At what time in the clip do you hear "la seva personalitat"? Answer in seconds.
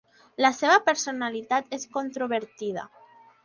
0.45-1.79